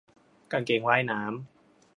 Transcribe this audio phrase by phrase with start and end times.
[0.51, 1.33] กางเกงว่ายน้ำ